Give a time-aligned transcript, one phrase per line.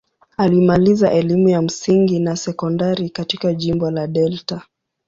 [0.37, 4.61] Alimaliza elimu ya msingi na sekondari katika jimbo la Delta.